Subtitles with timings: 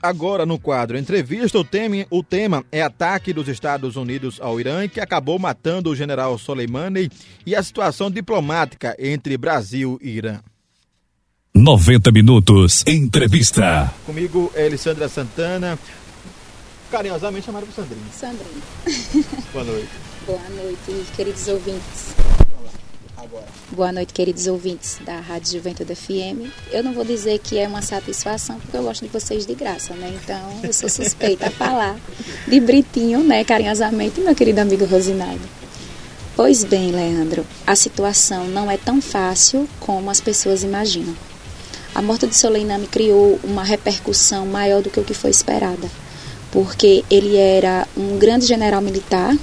[0.00, 4.86] Agora no quadro Entrevista, o tema, o tema é ataque dos Estados Unidos ao Irã,
[4.86, 7.10] que acabou matando o general Soleimani,
[7.44, 10.38] e a situação diplomática entre Brasil e Irã.
[11.52, 12.84] 90 minutos.
[12.86, 13.92] Entrevista.
[14.06, 15.76] Comigo é Alessandra Santana,
[16.92, 18.06] carinhosamente chamada por Sandrinha.
[18.12, 18.62] Sandrinha.
[19.52, 19.90] Boa noite.
[20.24, 22.14] Boa noite, queridos ouvintes.
[23.20, 23.46] Agora.
[23.72, 26.52] Boa noite, queridos ouvintes da Rádio Juventude FM.
[26.70, 29.92] Eu não vou dizer que é uma satisfação, porque eu gosto de vocês de graça,
[29.94, 30.16] né?
[30.22, 31.98] Então, eu sou suspeita a falar
[32.46, 35.42] de Britinho, né, carinhosamente, meu querido amigo Rosinaldo.
[36.36, 41.16] Pois bem, Leandro, a situação não é tão fácil como as pessoas imaginam.
[41.92, 45.90] A morte de Soleimani criou uma repercussão maior do que o que foi esperada,
[46.52, 49.34] porque ele era um grande general militar,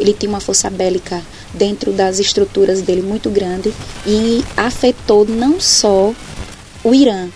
[0.00, 1.22] ele tinha uma força bélica
[1.52, 3.72] dentro das estruturas dele muito grande
[4.06, 6.14] e afetou não só
[6.82, 7.28] o Irã,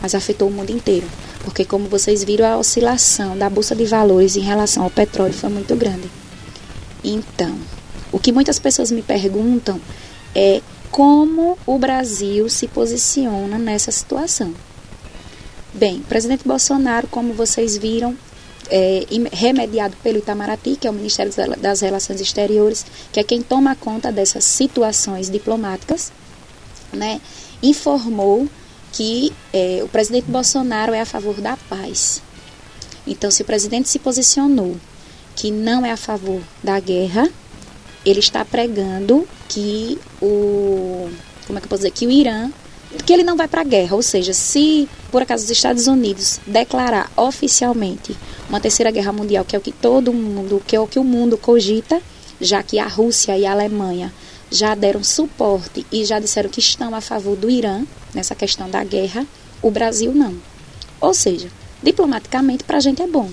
[0.00, 1.06] mas afetou o mundo inteiro.
[1.42, 5.50] Porque, como vocês viram, a oscilação da bolsa de valores em relação ao petróleo foi
[5.50, 6.10] muito grande.
[7.02, 7.54] Então,
[8.10, 9.78] o que muitas pessoas me perguntam
[10.34, 14.54] é como o Brasil se posiciona nessa situação.
[15.74, 18.16] Bem, o presidente Bolsonaro, como vocês viram,
[18.70, 23.74] é, remediado pelo Itamaraty, que é o Ministério das Relações Exteriores, que é quem toma
[23.74, 26.12] conta dessas situações diplomáticas,
[26.92, 27.20] né,
[27.62, 28.48] informou
[28.92, 32.22] que é, o presidente Bolsonaro é a favor da paz.
[33.06, 34.76] Então, se o presidente se posicionou
[35.34, 37.28] que não é a favor da guerra,
[38.04, 41.10] ele está pregando que o
[41.46, 42.50] como é que eu posso dizer que o Irã
[43.04, 46.40] que ele não vai para a guerra, ou seja, se por acaso os Estados Unidos
[46.44, 48.16] declarar oficialmente
[48.48, 51.04] uma terceira guerra mundial, que é o que todo mundo, que é o que o
[51.04, 52.02] mundo cogita,
[52.40, 54.12] já que a Rússia e a Alemanha
[54.50, 58.82] já deram suporte e já disseram que estão a favor do Irã nessa questão da
[58.82, 59.24] guerra,
[59.62, 60.34] o Brasil não.
[61.00, 61.48] Ou seja,
[61.80, 63.30] diplomaticamente para a gente é bom,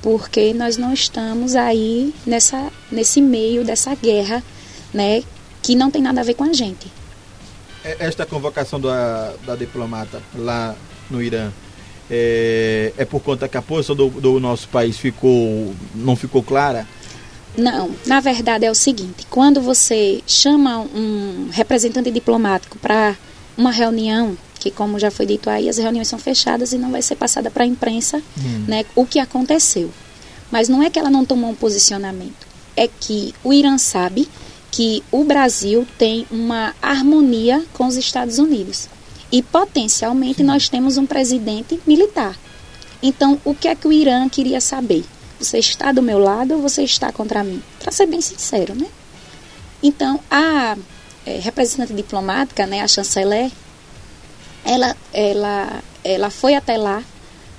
[0.00, 4.42] porque nós não estamos aí nessa, nesse meio dessa guerra,
[4.94, 5.22] né,
[5.60, 6.90] que não tem nada a ver com a gente.
[7.86, 10.74] É, esta convocação da, da diplomata lá
[11.08, 11.52] no Irã
[12.10, 16.86] é, é, por conta que a posição do, do, nosso país ficou não ficou clara?
[17.56, 23.16] Não, na verdade é o seguinte: quando você chama um representante diplomático para
[23.56, 27.02] uma reunião, que como já foi dito aí, as reuniões são fechadas e não vai
[27.02, 28.64] ser passada para a imprensa, hum.
[28.66, 29.92] né, o que aconteceu.
[30.50, 34.28] Mas não é que ela não tomou um posicionamento, é que o Irã sabe
[34.76, 38.90] que o Brasil tem uma harmonia com os Estados Unidos.
[39.32, 42.38] E potencialmente nós temos um presidente militar.
[43.02, 45.02] Então, o que é que o Irã queria saber?
[45.40, 47.62] Você está do meu lado ou você está contra mim?
[47.78, 48.86] Para ser bem sincero, né?
[49.82, 50.76] Então, a
[51.24, 53.50] é, representante diplomática, né, a chanceler,
[54.62, 57.02] ela, ela, ela foi até lá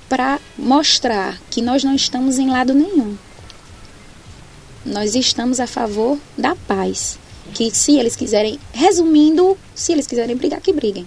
[0.08, 3.18] para mostrar que nós não estamos em lado nenhum
[4.88, 7.18] nós estamos a favor da paz.
[7.54, 11.06] Que se eles quiserem, resumindo, se eles quiserem brigar, que briguem.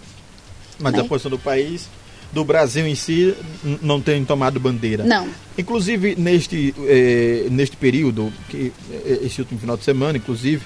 [0.80, 1.02] Mas né?
[1.02, 1.88] a posição do país,
[2.31, 3.36] do Brasil em si,
[3.81, 5.03] não tem tomado bandeira.
[5.03, 5.28] Não.
[5.58, 10.63] Inclusive, neste, eh, neste período, que, eh, esse último final de semana, inclusive,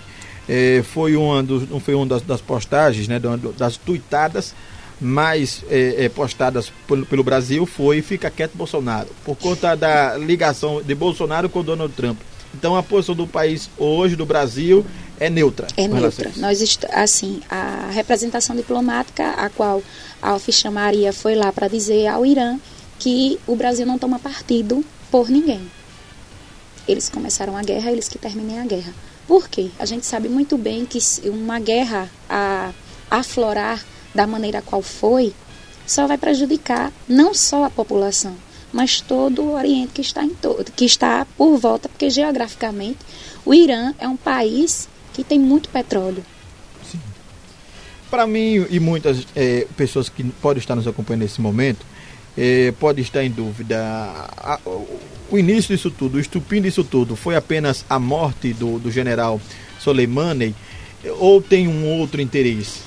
[0.48, 3.20] eh, foi uma, dos, foi uma das, das postagens, né,
[3.58, 4.54] das tuitadas
[5.02, 5.62] mais
[6.16, 11.62] postadas pelo, pelo, Brasil foi Fica Quieto Bolsonaro, por conta da ligação de Bolsonaro com
[11.62, 12.18] Donald Trump.
[12.58, 14.86] Então a posição do país hoje, do Brasil,
[15.20, 15.68] é neutra.
[15.76, 16.32] É neutra.
[16.38, 19.84] Nós assim, a representação diplomática, a qual
[20.22, 22.58] a Alficha Maria foi lá para dizer ao Irã
[22.98, 25.70] que o Brasil não toma partido por ninguém.
[26.88, 28.94] Eles começaram a guerra, eles que terminem a guerra.
[29.28, 29.70] Por quê?
[29.80, 31.00] A gente sabe muito bem que
[31.30, 32.72] uma guerra a
[33.10, 33.84] aflorar
[34.14, 35.34] da maneira qual foi,
[35.86, 38.36] só vai prejudicar não só a população,
[38.76, 43.00] mas todo o Oriente que está, em todo, que está por volta, porque geograficamente
[43.46, 46.22] o Irã é um país que tem muito petróleo.
[46.92, 47.00] Sim.
[48.12, 51.86] Para mim e muitas é, pessoas que podem estar nos acompanhando nesse momento,
[52.38, 53.80] é, pode estar em dúvida.
[53.80, 54.60] A,
[55.32, 59.40] o início disso tudo, o estupim disso tudo, foi apenas a morte do, do general
[59.80, 60.54] Soleimani
[61.18, 62.85] ou tem um outro interesse?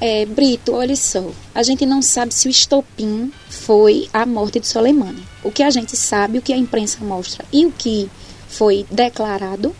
[0.00, 4.68] É, Brito, olha só, a gente não sabe se o estopim foi a morte de
[4.68, 5.26] Soleimani.
[5.42, 8.08] O que a gente sabe, o que a imprensa mostra e o que
[8.48, 9.74] foi declarado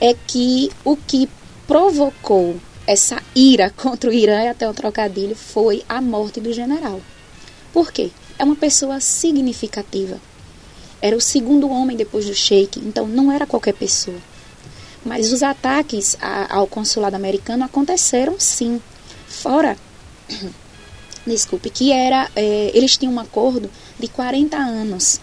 [0.00, 1.28] é que o que
[1.66, 2.56] provocou
[2.86, 7.00] essa ira contra o Irã, até um trocadilho, foi a morte do general.
[7.72, 8.10] Por quê?
[8.36, 10.20] É uma pessoa significativa.
[11.00, 14.18] Era o segundo homem depois do Sheik, então não era qualquer pessoa.
[15.04, 16.16] Mas os ataques
[16.48, 18.80] ao consulado americano aconteceram sim.
[19.32, 19.76] Fora,
[21.26, 25.20] desculpe, que era, é, eles tinham um acordo de 40 anos.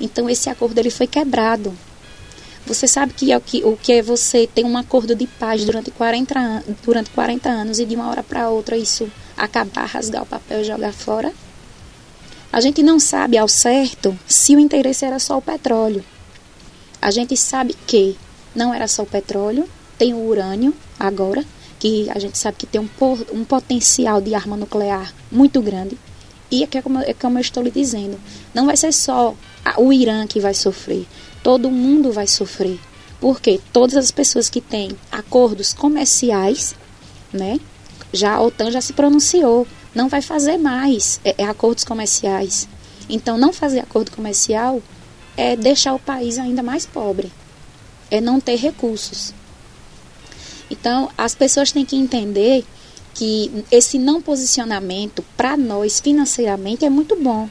[0.00, 1.72] Então esse acordo ele foi quebrado.
[2.66, 5.64] Você sabe que é o que, o que é você ter um acordo de paz
[5.64, 10.26] durante 40, durante 40 anos e de uma hora para outra isso acabar, rasgar o
[10.26, 11.32] papel e jogar fora?
[12.52, 16.04] A gente não sabe ao certo se o interesse era só o petróleo.
[17.00, 18.16] A gente sabe que
[18.54, 19.68] não era só o petróleo,
[19.98, 21.44] tem o urânio agora,
[21.82, 22.88] que a gente sabe que tem um,
[23.32, 25.98] um potencial de arma nuclear muito grande.
[26.48, 28.20] E é como, é como eu estou lhe dizendo,
[28.54, 29.34] não vai ser só
[29.76, 31.08] o Irã que vai sofrer,
[31.42, 32.78] todo mundo vai sofrer.
[33.20, 36.76] Porque todas as pessoas que têm acordos comerciais,
[37.32, 37.58] né?
[38.12, 42.68] Já a OTAN já se pronunciou, não vai fazer mais é, é acordos comerciais.
[43.08, 44.80] Então, não fazer acordo comercial
[45.36, 47.32] é deixar o país ainda mais pobre,
[48.08, 49.34] é não ter recursos.
[50.72, 52.64] Então, as pessoas têm que entender
[53.12, 57.46] que esse não posicionamento para nós financeiramente é muito bom.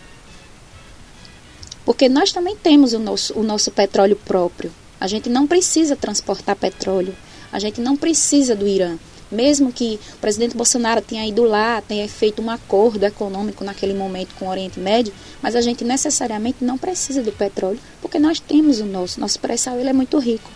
[1.86, 4.74] Porque nós também temos o nosso, o nosso petróleo próprio.
[5.00, 7.16] A gente não precisa transportar petróleo.
[7.52, 8.98] A gente não precisa do Irã.
[9.32, 14.34] Mesmo que o presidente Bolsonaro tenha ido lá, tenha feito um acordo econômico naquele momento
[14.36, 15.14] com o Oriente Médio,
[15.44, 19.20] mas a gente necessariamente não precisa do petróleo, porque nós temos o nosso.
[19.20, 20.50] Nosso pré-sal é muito rico.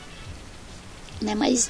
[1.22, 1.36] Né?
[1.36, 1.70] Mas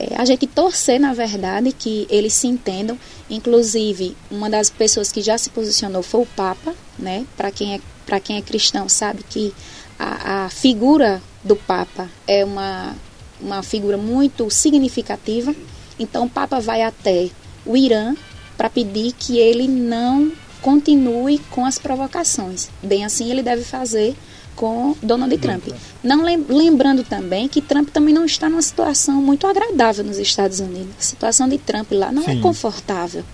[0.00, 2.98] é, a gente torcer, na verdade, que eles se entendam.
[3.28, 7.26] Inclusive, uma das pessoas que já se posicionou foi o Papa, né?
[7.36, 9.54] Para quem é para quem é cristão sabe que
[9.96, 12.96] a, a figura do Papa é uma
[13.40, 15.54] uma figura muito significativa.
[15.98, 17.28] Então, o Papa vai até
[17.64, 18.14] o Irã
[18.56, 20.32] para pedir que ele não
[20.62, 22.68] continue com as provocações.
[22.82, 24.14] Bem assim, ele deve fazer
[24.60, 25.68] com Donald Trump.
[26.04, 30.90] Não lembrando também que Trump também não está numa situação muito agradável nos Estados Unidos.
[30.98, 32.38] A situação de Trump lá não é Sim.
[32.38, 33.24] é confortável.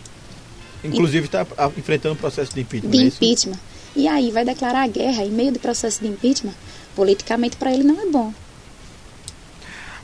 [0.85, 1.45] Inclusive está
[1.77, 2.91] enfrentando um processo de impeachment.
[2.93, 3.59] De é impeachment.
[3.97, 6.55] E aí vai declarar a guerra em meio do processo de impeachment.
[6.95, 8.33] Politicamente para ele não é bom.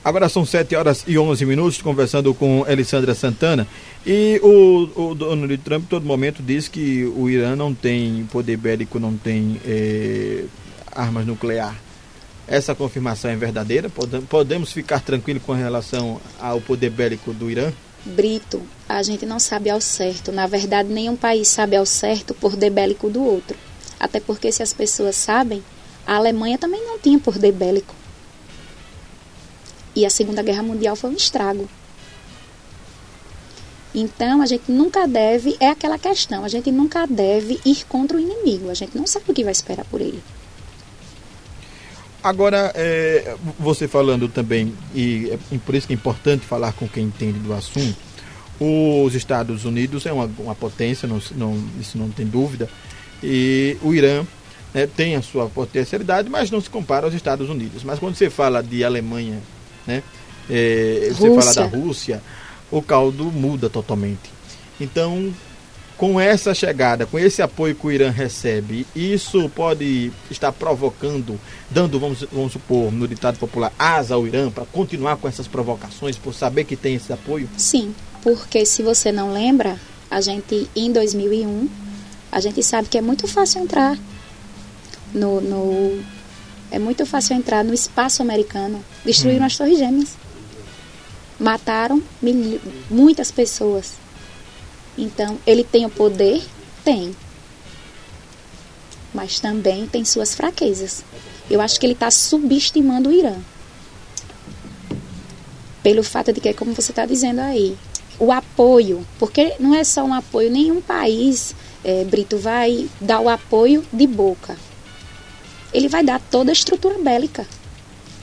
[0.04, 3.64] Agora são 7 horas e 11 minutos, conversando com Alessandra Santana.
[4.04, 8.98] E o, o Donald Trump, todo momento, diz que o Irã não tem poder bélico,
[8.98, 10.46] não tem eh,
[10.94, 11.76] armas nuclear.
[12.46, 13.90] Essa confirmação é verdadeira?
[14.28, 17.72] Podemos ficar tranquilos com relação ao poder bélico do Irã?
[18.04, 20.32] Brito, a gente não sabe ao certo.
[20.32, 23.56] Na verdade, nenhum país sabe ao certo o poder bélico do outro.
[23.98, 25.62] Até porque, se as pessoas sabem,
[26.04, 27.94] a Alemanha também não tinha poder bélico.
[29.94, 31.68] E a Segunda Guerra Mundial foi um estrago.
[33.94, 38.20] Então, a gente nunca deve, é aquela questão, a gente nunca deve ir contra o
[38.20, 38.70] inimigo.
[38.70, 40.22] A gente não sabe o que vai esperar por ele.
[42.22, 47.04] Agora, é, você falando também, e é por isso que é importante falar com quem
[47.04, 47.96] entende do assunto,
[48.60, 52.68] os Estados Unidos é uma, uma potência, não, não, isso não tem dúvida,
[53.22, 54.24] e o Irã
[54.72, 57.82] né, tem a sua potencialidade, mas não se compara aos Estados Unidos.
[57.82, 59.40] Mas quando você fala de Alemanha,
[59.86, 60.02] né,
[60.48, 62.22] é, você fala da Rússia,
[62.70, 64.30] o caldo muda totalmente.
[64.80, 65.32] Então,
[66.02, 71.38] com essa chegada, com esse apoio que o Irã recebe, isso pode estar provocando,
[71.70, 76.16] dando, vamos, vamos supor, no ditado popular, asa ao Irã para continuar com essas provocações,
[76.16, 77.48] por saber que tem esse apoio?
[77.56, 79.78] Sim, porque se você não lembra,
[80.10, 81.68] a gente, em 2001,
[82.32, 83.96] a gente sabe que é muito fácil entrar
[85.14, 86.02] no, no
[86.72, 88.84] é muito fácil entrar no espaço americano.
[89.04, 89.46] Destruíram hum.
[89.46, 90.16] as Torres Gêmeas.
[91.38, 94.01] Mataram mil, muitas pessoas.
[94.96, 96.42] Então, ele tem o poder?
[96.84, 97.14] Tem.
[99.14, 101.04] Mas também tem suas fraquezas.
[101.50, 103.36] Eu acho que ele está subestimando o Irã.
[105.82, 107.76] Pelo fato de que, como você está dizendo aí,
[108.18, 113.28] o apoio, porque não é só um apoio, nenhum país, é, Brito, vai dar o
[113.28, 114.56] apoio de boca.
[115.72, 117.46] Ele vai dar toda a estrutura bélica.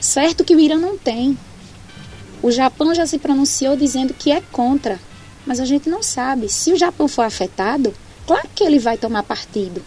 [0.00, 1.36] Certo que o Irã não tem.
[2.42, 4.98] O Japão já se pronunciou dizendo que é contra
[5.46, 6.48] mas a gente não sabe.
[6.48, 7.94] Se o Japão for afetado,
[8.26, 9.82] claro que ele vai tomar partido.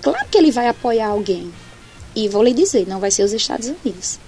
[0.00, 1.52] Claro que ele vai apoiar alguém.
[2.14, 4.18] E vou lhe dizer, não vai ser os Estados Unidos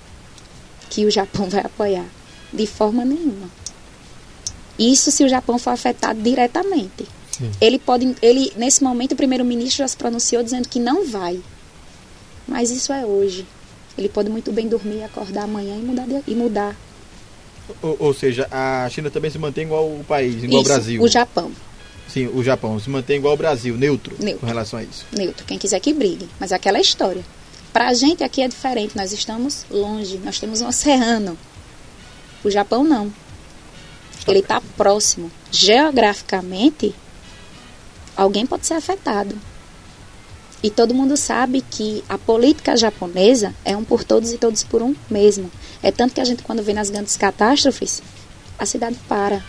[0.94, 2.06] que o Japão vai apoiar.
[2.52, 3.50] De forma nenhuma.
[4.78, 7.04] Isso se o Japão for afetado diretamente.
[7.32, 7.50] Sim.
[7.60, 11.40] Ele pode, ele nesse momento o primeiro-ministro já se pronunciou dizendo que não vai.
[12.46, 13.44] Mas isso é hoje.
[13.98, 16.76] Ele pode muito bem dormir, acordar amanhã e mudar, de, e mudar
[17.82, 21.02] ou, ou, seja, a China também se mantém igual o país, igual o Brasil.
[21.02, 21.50] O Japão.
[22.08, 25.06] Sim, o Japão se mantém igual o Brasil, neutro, neutro, com relação a isso.
[25.12, 26.28] Neutro, quem quiser que brigue.
[26.38, 27.24] Mas é aquela história.
[27.72, 31.36] Para a gente aqui é diferente, nós estamos longe, nós temos um oceano.
[32.44, 33.12] O Japão não.
[34.28, 35.30] Ele está próximo.
[35.50, 36.94] Geograficamente,
[38.16, 39.36] alguém pode ser afetado.
[40.64, 44.80] E todo mundo sabe que a política japonesa é um por todos e todos por
[44.80, 45.50] um mesmo.
[45.82, 48.02] É tanto que a gente, quando vê nas grandes catástrofes,
[48.58, 49.44] a cidade para.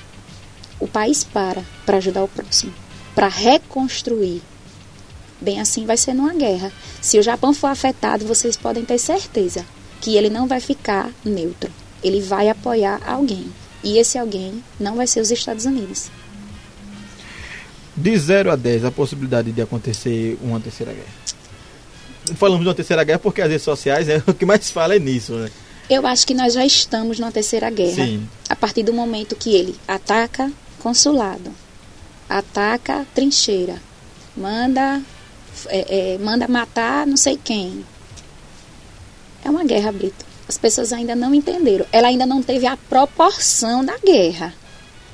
[0.78, 2.74] O país para para ajudar o próximo,
[3.16, 4.42] para reconstruir.
[5.40, 6.70] Bem assim vai ser numa guerra.
[7.02, 9.66] Se o Japão for afetado, vocês podem ter certeza
[10.02, 11.72] que ele não vai ficar neutro.
[12.04, 13.50] Ele vai apoiar alguém.
[13.82, 16.12] E esse alguém não vai ser os Estados Unidos.
[17.96, 21.14] De 0 a 10, a possibilidade de acontecer uma terceira guerra.
[22.36, 25.00] Falamos de uma terceira guerra porque as redes sociais é o que mais fala é
[25.00, 25.50] nisso, né?
[25.90, 28.06] Eu acho que nós já estamos numa terceira guerra.
[28.06, 28.28] Sim.
[28.50, 31.52] A partir do momento que ele ataca consulado,
[32.28, 33.76] ataca trincheira,
[34.36, 35.02] manda,
[35.68, 37.86] é, é, manda matar não sei quem.
[39.44, 40.26] É uma guerra, Brito.
[40.50, 41.86] As pessoas ainda não entenderam.
[41.92, 44.54] Ela ainda não teve a proporção da guerra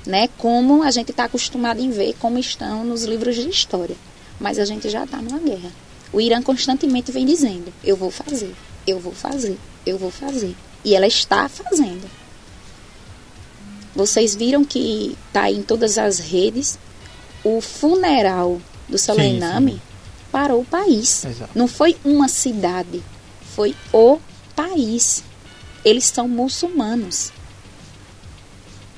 [0.06, 0.30] né?
[0.38, 3.96] Como a gente está acostumado em ver, como estão nos livros de história.
[4.40, 5.72] Mas a gente já está numa guerra.
[6.12, 8.54] O Irã constantemente vem dizendo: eu vou fazer,
[8.86, 10.56] eu vou fazer, eu vou fazer.
[10.84, 12.10] E ela está fazendo.
[13.96, 16.80] Vocês viram que está em todas as redes
[17.44, 19.82] o funeral do Soleimani sim, sim.
[20.32, 21.26] parou o país.
[21.26, 21.52] Exato.
[21.54, 23.04] Não foi uma cidade,
[23.56, 24.20] foi o
[24.56, 25.24] país.
[25.84, 27.32] Eles são muçulmanos.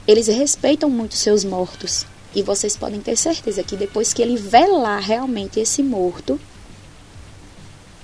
[0.08, 2.06] Eles respeitam muito seus mortos.
[2.36, 6.40] E vocês podem ter certeza que depois que ele velar realmente esse morto,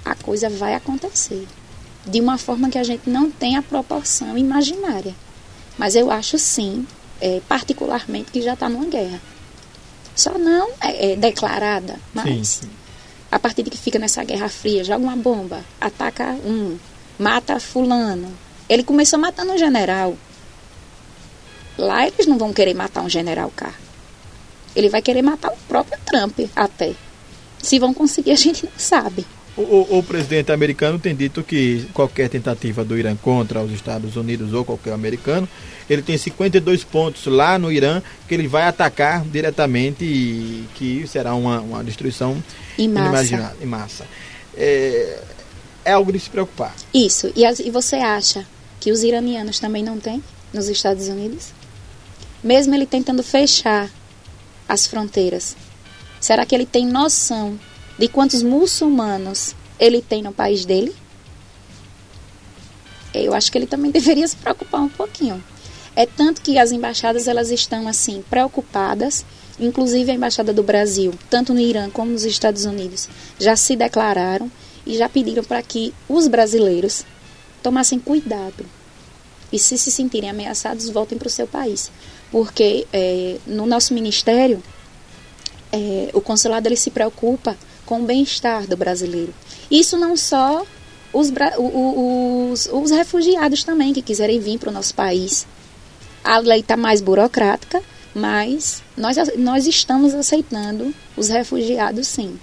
[0.05, 1.47] a coisa vai acontecer.
[2.05, 5.15] De uma forma que a gente não tem a proporção imaginária.
[5.77, 6.85] Mas eu acho sim,
[7.19, 9.19] é, particularmente, que já está numa guerra.
[10.15, 12.69] Só não é, é declarada, mas sim, sim.
[13.31, 16.77] a partir de que fica nessa guerra fria, joga uma bomba, ataca um,
[17.17, 18.29] mata fulano.
[18.67, 20.17] Ele começou matando um general.
[21.79, 23.73] Lá eles não vão querer matar um general K.
[24.75, 26.93] Ele vai querer matar o próprio Trump até.
[27.61, 29.25] Se vão conseguir, a gente não sabe.
[29.55, 34.15] O, o, o, presidente americano tem dito que qualquer tentativa do Irã contra os Estados
[34.15, 35.47] Unidos ou qualquer americano,
[35.89, 41.33] ele tem 52 pontos lá no Irã que ele vai atacar diretamente e que será
[41.33, 42.41] uma, uma destruição
[42.77, 43.55] em massa.
[43.61, 44.05] Em massa.
[44.55, 45.19] É,
[45.83, 46.73] é, algo de se preocupar.
[46.93, 47.31] Isso.
[47.35, 48.45] E, e você acha
[48.79, 51.53] que os iranianos também não têm nos Estados Unidos?
[52.43, 53.89] Mesmo ele tentando fechar
[54.67, 55.55] as fronteiras?
[56.19, 57.59] Será que ele tem noção
[57.97, 60.95] de quantos muçulmanos ele tem no país dele?
[63.13, 65.43] Eu acho que ele também deveria se preocupar um pouquinho.
[65.95, 69.25] É tanto que as embaixadas elas estão assim preocupadas,
[69.59, 74.49] inclusive a embaixada do Brasil, tanto no Irã como nos Estados Unidos, já se declararam
[74.85, 77.03] e já pediram para que os brasileiros
[77.61, 78.65] tomassem cuidado
[79.51, 81.91] e se se sentirem ameaçados voltem para o seu país,
[82.31, 84.61] porque é, no nosso ministério,
[85.71, 89.33] é, o consulado ele se preocupa com o bem-estar do brasileiro.
[89.69, 90.65] Isso não só
[91.11, 95.47] os, os, os refugiados também que quiserem vir para o nosso país.
[96.23, 97.81] A lei está mais burocrática,
[98.13, 102.39] mas nós, nós estamos aceitando os refugiados sim.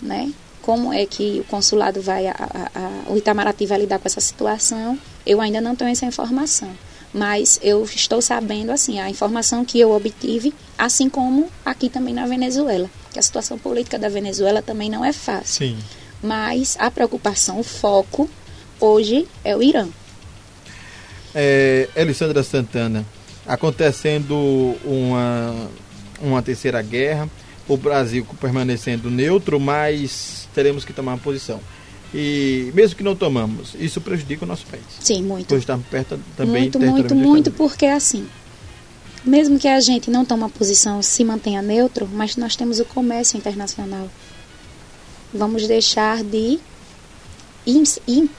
[0.00, 0.32] Né?
[0.62, 4.20] Como é que o consulado vai, a, a, a, o Itamaraty vai lidar com essa
[4.20, 6.70] situação, eu ainda não tenho essa informação
[7.12, 12.26] mas eu estou sabendo assim a informação que eu obtive, assim como aqui também na
[12.26, 15.68] Venezuela, que a situação política da Venezuela também não é fácil.
[15.68, 15.78] Sim.
[16.22, 18.30] Mas a preocupação, o foco
[18.78, 19.88] hoje é o Irã.
[21.34, 23.04] É, Elisandra Santana,
[23.46, 25.68] acontecendo uma
[26.20, 27.28] uma terceira guerra,
[27.66, 31.60] o Brasil permanecendo neutro, mas teremos que tomar uma posição.
[32.12, 34.82] E mesmo que não tomamos, isso prejudica o nosso país.
[35.00, 35.48] Sim, muito.
[35.48, 38.26] Pois estamos perto também Muito, muito, muito, porque é assim.
[39.24, 42.84] Mesmo que a gente não tome uma posição, se mantenha neutro, mas nós temos o
[42.84, 44.08] comércio internacional.
[45.32, 46.58] Vamos deixar de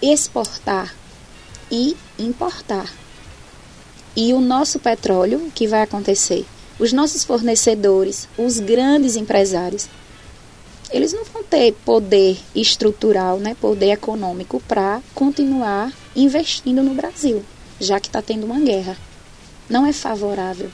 [0.02, 0.94] exportar
[1.72, 2.92] e importar.
[4.16, 6.46] E o nosso petróleo, o que vai acontecer?
[6.78, 9.88] Os nossos fornecedores, os grandes empresários,
[10.92, 17.44] eles não vão ter poder estrutural, né, poder econômico para continuar investindo no Brasil,
[17.80, 18.98] já que está tendo uma guerra.
[19.70, 20.70] Não é favorável.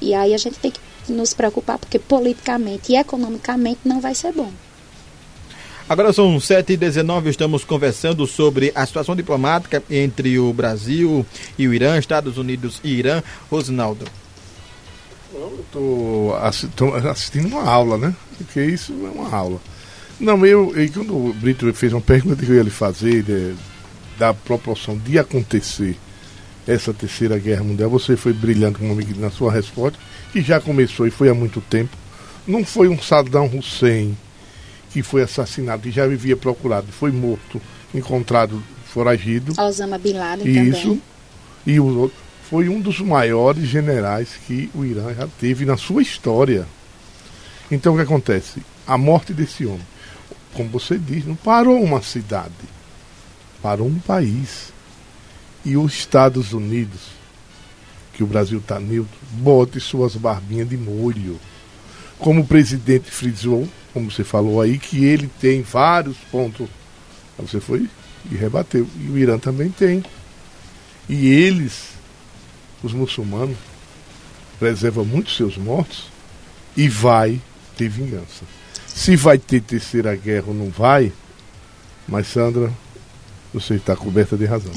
[0.00, 0.80] E aí a gente tem que
[1.12, 4.50] nos preocupar, porque politicamente e economicamente não vai ser bom.
[5.86, 11.26] Agora são 7h19, estamos conversando sobre a situação diplomática entre o Brasil
[11.58, 13.22] e o Irã, Estados Unidos e Irã.
[13.50, 14.23] Rosinaldo.
[15.34, 16.36] Eu estou
[17.10, 18.14] assistindo uma aula, né?
[18.38, 19.60] Porque isso é uma aula.
[20.20, 23.54] Não, eu, eu quando o Brito fez uma pergunta que eu ia lhe fazer de,
[24.18, 25.96] da proporção de acontecer
[26.66, 29.98] essa terceira guerra mundial, você foi brilhante como na sua resposta,
[30.32, 31.96] que já começou e foi há muito tempo.
[32.46, 34.16] Não foi um Saddam Hussein
[34.90, 37.60] que foi assassinado, e já vivia procurado, foi morto,
[37.92, 39.52] encontrado foragido.
[39.60, 40.82] Osama Bin Laden Isso.
[40.82, 41.02] também.
[41.66, 42.23] E o outro
[42.54, 46.64] foi um dos maiores generais que o Irã já teve na sua história.
[47.68, 48.62] Então o que acontece?
[48.86, 49.84] A morte desse homem,
[50.52, 52.52] como você diz, não parou uma cidade,
[53.60, 54.72] parou um país.
[55.64, 57.00] E os Estados Unidos,
[58.12, 61.40] que o Brasil está neutro, bote suas barbinhas de molho.
[62.20, 66.68] Como o presidente frisou, como você falou aí, que ele tem vários pontos.
[67.36, 67.88] Você foi
[68.30, 68.86] e rebateu.
[69.00, 70.04] E o Irã também tem.
[71.08, 71.93] E eles,
[72.84, 73.56] os muçulmanos,
[74.58, 76.08] preservam muito seus mortos
[76.76, 77.40] e vai
[77.76, 78.44] ter vingança.
[78.86, 81.12] Se vai ter terceira guerra ou não vai,
[82.06, 82.70] mas Sandra,
[83.52, 84.72] você está coberta de razão.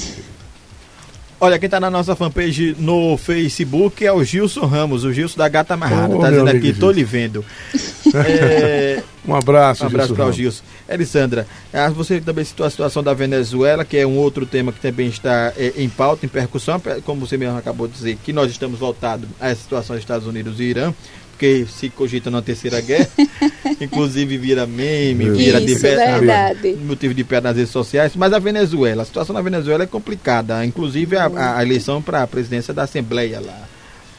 [1.40, 5.48] Olha, quem está na nossa fanpage no Facebook é o Gilson Ramos, o Gilson da
[5.48, 6.16] Gata Amarrada.
[6.16, 6.98] Ô, tá dizendo amigo aqui, tô Gilson.
[6.98, 7.44] lhe vendo.
[8.14, 10.32] É, Um abraço, um abraço para o.
[10.32, 10.62] Gilson.
[10.88, 14.80] Elisandra, ah, você também citou a situação da Venezuela, que é um outro tema que
[14.80, 18.50] também está é, em pauta, em percussão, como você mesmo acabou de dizer, que nós
[18.50, 20.94] estamos voltados à situação dos Estados Unidos e Irã,
[21.38, 23.08] porque se cogita numa terceira guerra,
[23.80, 26.72] inclusive vira meme, vira Isso, diversas verdade.
[26.84, 30.64] motivo de piada nas redes sociais, mas a Venezuela, a situação na Venezuela é complicada,
[30.66, 33.56] inclusive a, a- eleição para a presidência da Assembleia lá.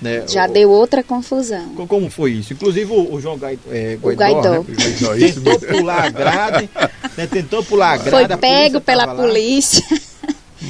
[0.02, 0.24] Né?
[0.30, 1.74] Já O- deu outra confusão.
[1.76, 2.54] co- Como foi isso?
[2.54, 4.64] Inclusive o, o João Gai, é, O Guaidó, Guaidó.
[4.64, 5.28] né?
[5.28, 6.70] Tentou pular a grade,
[7.18, 7.28] né?
[7.28, 8.10] tentou pular a grade.
[8.12, 9.84] Foi polícia pego pela polícia.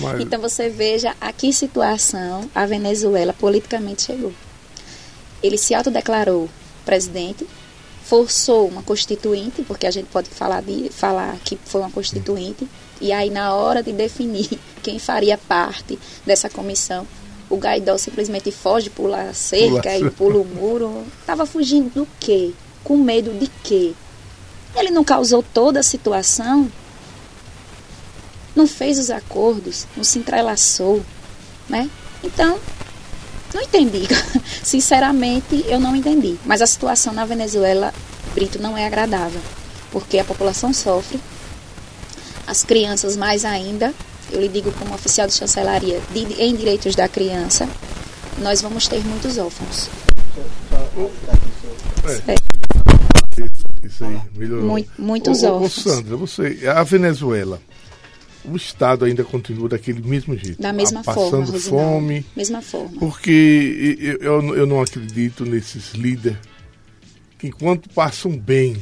[0.02, 4.34] Mas- Então você veja a que situação a Venezuela politicamente chegou.
[5.42, 6.50] Ele se autodeclarou
[6.86, 7.48] presidente,
[8.04, 12.68] forçou uma constituinte, porque a gente pode falar, de, falar que foi uma constituinte,
[13.00, 17.08] e aí na hora de definir quem faria parte dessa comissão,
[17.50, 21.04] o Guaidó simplesmente foge, pula a cerca Pula e pula o muro.
[21.20, 22.52] Estava fugindo do quê?
[22.84, 23.94] Com medo de quê?
[24.76, 26.70] Ele não causou toda a situação
[28.60, 31.02] não fez os acordos, não se entrelaçou,
[31.68, 31.90] né?
[32.24, 32.60] Então,
[33.54, 34.08] não entendi.
[34.64, 36.38] Sinceramente, eu não entendi.
[36.46, 37.94] Mas a situação na Venezuela,
[38.34, 39.42] Brito, não é agradável,
[39.92, 41.20] porque a população sofre,
[42.48, 43.94] as crianças mais ainda.
[44.32, 47.68] Eu lhe digo como oficial de chancelaria de- em direitos da criança,
[48.38, 49.90] nós vamos ter muitos órfãos.
[52.28, 52.36] É.
[53.84, 54.66] Isso aí, melhorou.
[54.66, 55.84] Mui- muitos Ô, ô, ô, órfãos.
[55.96, 57.60] Sandra, você, a Venezuela,
[58.52, 60.62] o Estado ainda continua daquele mesmo jeito.
[60.62, 62.26] Da mesma ah, forma, Passando fome.
[62.36, 63.00] Mesma forma.
[63.00, 66.38] Porque eu, eu, eu não acredito nesses líderes
[67.38, 68.76] que enquanto passam bem,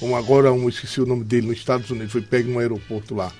[0.00, 3.32] como agora um, esqueci o nome dele, nos Estados Unidos, foi pego no aeroporto lá.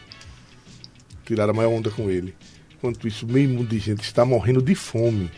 [1.24, 2.34] Tiraram a maior onda com ele.
[2.76, 5.30] Enquanto isso, meio mundo de gente está morrendo de fome.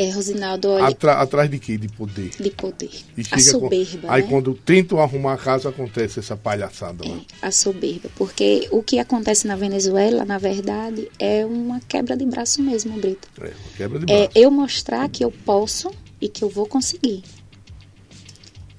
[0.00, 1.76] É, Rosinaldo, olha, Atra- atrás de quê?
[1.76, 2.30] De poder.
[2.38, 2.88] de poder.
[3.16, 4.28] E A chega com- soberba, Aí né?
[4.28, 7.18] quando tentam arrumar a casa, acontece essa palhaçada lá.
[7.42, 12.62] a soberba, porque o que acontece na Venezuela, na verdade, é uma quebra de braço
[12.62, 13.26] mesmo, Brito.
[13.40, 14.30] É, uma quebra de É braço.
[14.38, 17.24] eu mostrar que eu posso e que eu vou conseguir.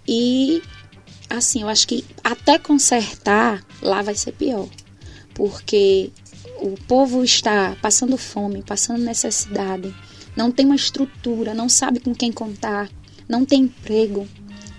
[0.07, 0.61] E
[1.29, 4.67] assim, eu acho que até consertar lá vai ser pior,
[5.33, 6.11] porque
[6.61, 9.93] o povo está passando fome, passando necessidade,
[10.35, 12.89] não tem uma estrutura, não sabe com quem contar,
[13.27, 14.27] não tem emprego.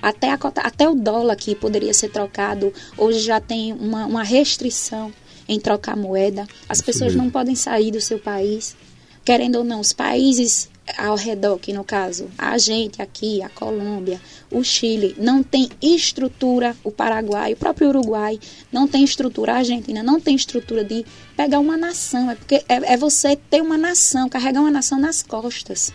[0.00, 5.12] Até, a até o dólar que poderia ser trocado, hoje já tem uma, uma restrição
[5.46, 6.46] em trocar moeda.
[6.68, 8.76] As pessoas não podem sair do seu país.
[9.24, 14.20] Querendo ou não, os países ao redor, que no caso, a gente aqui, a Colômbia,
[14.50, 18.38] o Chile, não tem estrutura, o Paraguai, o próprio Uruguai,
[18.72, 21.04] não tem estrutura, a Argentina não tem estrutura de
[21.36, 22.30] pegar uma nação.
[22.30, 25.92] É porque é, é você ter uma nação, carregar uma nação nas costas.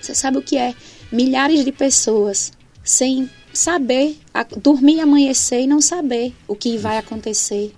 [0.00, 0.74] Você sabe o que é?
[1.10, 2.52] Milhares de pessoas
[2.84, 4.18] sem saber,
[4.60, 7.74] dormir e amanhecer e não saber o que vai acontecer.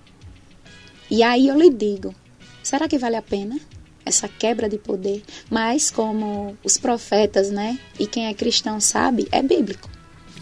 [1.10, 2.14] E aí eu lhe digo,
[2.62, 3.58] será que vale a pena
[4.04, 5.22] essa quebra de poder?
[5.50, 7.78] Mas como os profetas, né?
[7.98, 9.88] E quem é cristão sabe, é bíblico.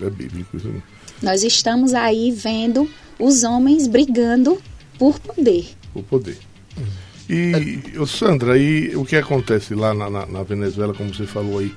[0.01, 0.69] É bíblico isso.
[0.69, 0.83] né?
[1.23, 4.61] Nós estamos aí vendo os homens brigando
[4.99, 5.69] por poder.
[5.95, 6.37] O poder.
[7.31, 11.73] E, Sandra, aí o que acontece lá na, na- na Venezuela, como você falou aí?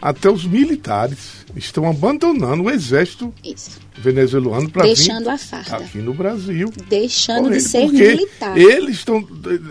[0.00, 3.80] Até os militares estão abandonando o exército Isso.
[3.96, 5.76] venezuelano para Deixando vir a farda.
[5.76, 6.72] aqui no Brasil.
[6.88, 8.56] Deixando de ser militar.
[8.56, 9.26] Eles estão,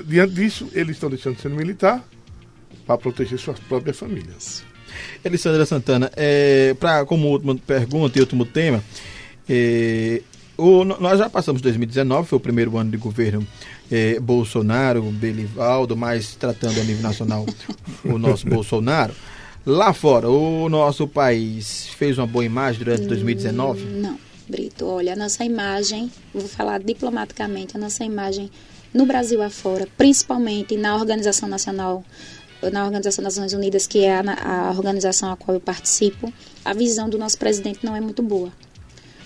[0.05, 2.03] diante disso, eles estão deixando de ser militar
[2.85, 4.63] para proteger suas próprias famílias.
[5.23, 8.83] Elisandra Santana, é, pra, como última pergunta e último tema,
[9.47, 10.21] é,
[10.57, 13.45] o- nós já passamos 2019, foi o primeiro ano de governo
[13.89, 17.45] é, Bolsonaro, Belivaldo, mas tratando a nível nacional
[18.03, 19.13] o nosso Bolsonaro.
[19.69, 23.83] Lá fora, o nosso país fez uma boa imagem durante 2019?
[23.83, 24.17] Não.
[24.47, 28.49] Brito, olha, a nossa imagem, vou falar diplomaticamente, a nossa imagem
[28.93, 32.01] no Brasil afora, principalmente na Organização Nacional,
[32.71, 36.31] na Organização das Nações Unidas, que é a, a organização a qual eu participo,
[36.63, 38.53] a visão do nosso presidente não é muito boa.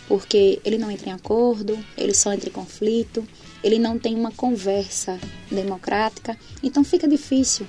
[0.08, 3.24] Porque ele não entra em acordo, ele só entra em conflito,
[3.64, 5.20] ele não tem uma conversa
[5.52, 7.68] democrática, então fica difícil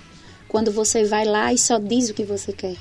[0.53, 2.77] quando você vai lá e só diz o que você quer.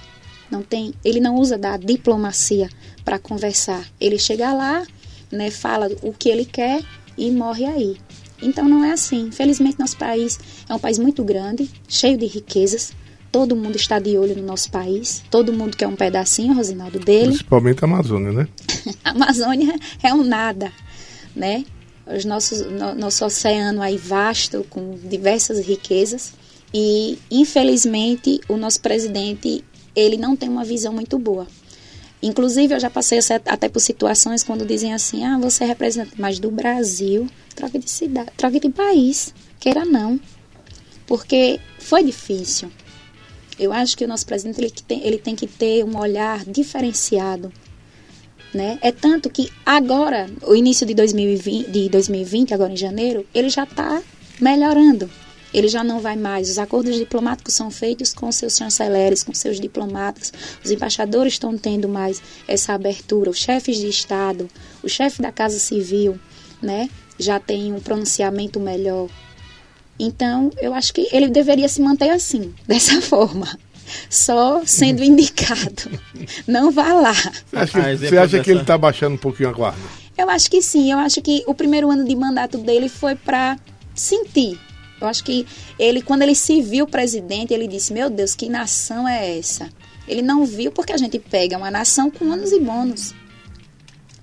[0.52, 2.70] Não tem, ele não usa da diplomacia
[3.06, 3.88] para conversar.
[3.98, 4.86] Ele chega lá,
[5.32, 6.84] né, fala o que ele quer
[7.18, 7.96] e morre aí.
[8.42, 9.28] Então não é assim.
[9.28, 12.92] Infelizmente nosso país é um país muito grande, cheio de riquezas.
[13.32, 15.24] Todo mundo está de olho no nosso país.
[15.32, 17.28] Todo mundo quer um pedacinho, Rosinaldo, dele.
[17.28, 18.48] Principalmente a Amazônia, né?
[19.06, 20.74] a Amazônia é um nada,
[21.34, 21.64] né?
[22.06, 26.34] Os nossos, no, nosso oceano aí vasto, com diversas riquezas.
[26.74, 29.64] E, infelizmente, o nosso presidente
[29.96, 31.48] ele não tem uma visão muito boa.
[32.24, 36.40] Inclusive, eu já passei até por situações quando dizem assim: ah, você é representante mais
[36.40, 40.20] do Brasil, troque de cidade, troque de país, queira não.
[41.08, 42.72] Porque foi difícil.
[43.60, 47.52] Eu acho que o nosso presidente ele tem, ele tem que ter um olhar diferenciado.
[48.54, 48.78] Né?
[48.82, 53.64] É tanto que agora, o início de 2020, de 2020 agora em janeiro, ele já
[53.64, 54.02] está
[54.40, 55.10] melhorando
[55.54, 56.50] ele já não vai mais.
[56.50, 60.32] Os acordos diplomáticos são feitos com seus chanceleres, com seus diplomatas.
[60.64, 63.30] Os embaixadores estão tendo mais essa abertura.
[63.30, 64.50] Os chefes de Estado,
[64.82, 66.20] o chefe da Casa Civil,
[66.62, 69.10] né, já tem um pronunciamento melhor.
[70.00, 73.48] Então, eu acho que ele deveria se manter assim, dessa forma.
[74.10, 76.00] Só sendo indicado.
[76.48, 77.14] Não vá lá.
[77.14, 79.82] Você acha que, você acha que ele está baixando um pouquinho a guarda?
[80.18, 80.92] Eu acho que sim.
[80.92, 83.60] Eu acho que o primeiro ano de mandato dele foi para
[83.94, 84.58] sentir
[85.02, 85.48] eu acho que
[85.80, 89.70] ele, quando ele se viu presidente, ele disse: Meu Deus, que nação é essa?
[90.08, 93.14] Ele não viu porque a gente pega uma nação com ônus e bônus.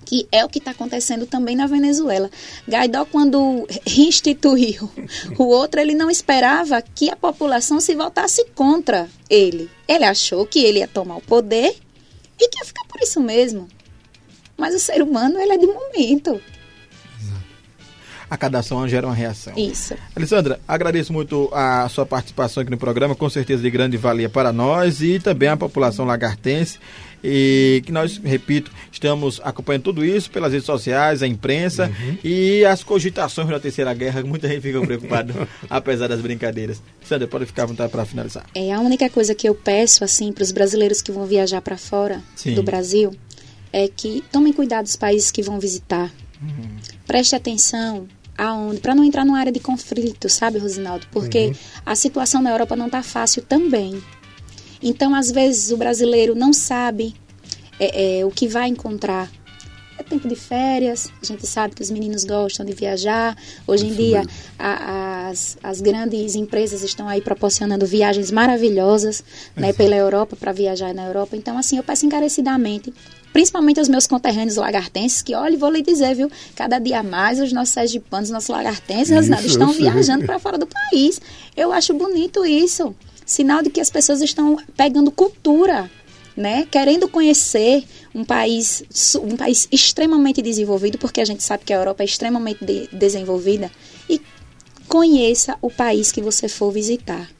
[0.04, 2.30] Que é o que está acontecendo também na Venezuela.
[2.66, 4.90] Guaidó, quando instituiu
[5.38, 9.68] o outro, ele não esperava que a população se voltasse contra ele.
[9.86, 11.76] Ele achou que ele ia tomar o poder
[12.40, 13.68] e que ia ficar por isso mesmo.
[14.56, 16.40] Mas o ser humano, ele é de momento
[18.30, 19.52] a cada ação gera uma reação.
[19.56, 19.94] Isso.
[20.14, 24.52] Alessandra, agradeço muito a sua participação aqui no programa, com certeza de grande valia para
[24.52, 26.78] nós e também a população lagartense.
[27.22, 32.16] E que nós, repito, estamos acompanhando tudo isso pelas redes sociais, a imprensa uhum.
[32.22, 35.34] e as cogitações da Terceira Guerra, muita gente fica preocupada,
[35.68, 36.80] apesar das brincadeiras.
[37.04, 38.46] Sandra, pode ficar à vontade para finalizar.
[38.54, 41.76] É a única coisa que eu peço assim para os brasileiros que vão viajar para
[41.76, 42.54] fora Sim.
[42.54, 43.12] do Brasil
[43.72, 46.12] é que tomem cuidado dos países que vão visitar.
[46.40, 46.76] Uhum.
[47.06, 48.06] Preste atenção
[48.38, 51.06] aonde, para não entrar numa área de conflito, sabe, Rosinaldo?
[51.10, 51.54] Porque uhum.
[51.84, 54.00] a situação na Europa não está fácil também.
[54.80, 57.14] Então, às vezes, o brasileiro não sabe
[57.80, 59.28] é, é, o que vai encontrar.
[59.98, 63.36] É tempo de férias, a gente sabe que os meninos gostam de viajar.
[63.66, 64.22] Hoje em dia,
[64.56, 69.24] a, as, as grandes empresas estão aí proporcionando viagens maravilhosas
[69.56, 71.36] né, pela Europa, para viajar na Europa.
[71.36, 72.94] Então, assim, eu peço encarecidamente
[73.38, 77.52] principalmente os meus conterrâneos lagartenses, que, olha, vou lhe dizer, viu, cada dia mais os
[77.52, 81.20] nossos sergipanos, os nossos lagartenses, isso, estão viajando para fora do país.
[81.56, 82.92] Eu acho bonito isso.
[83.24, 85.88] Sinal de que as pessoas estão pegando cultura,
[86.36, 86.66] né?
[86.68, 88.82] Querendo conhecer um país,
[89.22, 93.70] um país extremamente desenvolvido, porque a gente sabe que a Europa é extremamente de desenvolvida,
[94.10, 94.20] e
[94.88, 97.30] conheça o país que você for visitar.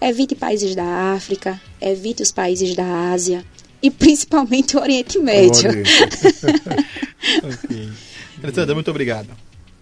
[0.00, 3.44] Evite países da África, evite os países da Ásia,
[3.82, 5.70] e principalmente o Oriente Médio.
[5.70, 5.92] O Oriente.
[7.42, 7.88] ok.
[8.42, 9.28] Alessandra, muito obrigado.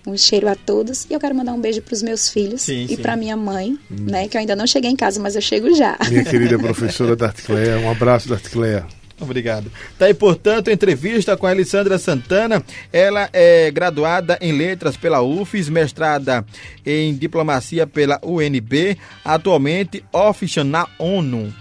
[0.07, 2.87] Um cheiro a todos e eu quero mandar um beijo para os meus filhos sim,
[2.89, 3.97] e para minha mãe, hum.
[4.11, 5.99] né, que eu ainda não cheguei em casa, mas eu chego já.
[6.09, 8.87] Minha querida professora Dartclea, um abraço Dartclea.
[9.21, 9.71] Obrigado.
[9.99, 12.65] Tá aí, portanto, entrevista com a Alessandra Santana.
[12.91, 16.45] Ela é graduada em letras pela UFES, mestrada
[16.85, 21.53] em diplomacia pela UNB, atualmente officer na ONU.